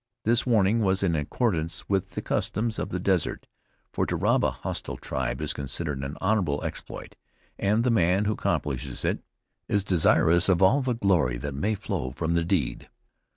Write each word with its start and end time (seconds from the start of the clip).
This 0.23 0.47
warning 0.47 0.79
was 0.79 1.03
in 1.03 1.15
accordance 1.15 1.87
with 1.87 2.15
the 2.15 2.23
customs 2.23 2.79
of 2.79 2.89
the 2.89 2.99
Desert; 2.99 3.45
for 3.93 4.07
to 4.07 4.15
rob 4.15 4.43
a 4.43 4.49
hostile 4.49 4.97
tribe 4.97 5.39
is 5.41 5.53
considered 5.53 6.03
an 6.03 6.17
honorable 6.19 6.63
exploit, 6.63 7.15
and 7.59 7.83
the 7.83 7.91
man 7.91 8.25
who 8.25 8.33
accomplishes 8.33 9.05
it 9.05 9.19
is 9.67 9.83
desirous 9.83 10.49
of 10.49 10.59
all 10.59 10.81
the 10.81 10.95
glory 10.95 11.37
that 11.37 11.53
may 11.53 11.75
flow 11.75 12.09
from 12.09 12.33
the 12.33 12.43
deed. 12.43 12.89